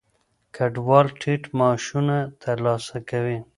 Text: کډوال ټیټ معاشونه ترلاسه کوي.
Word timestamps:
کډوال 0.55 1.07
ټیټ 1.19 1.43
معاشونه 1.57 2.17
ترلاسه 2.43 2.97
کوي. 3.09 3.39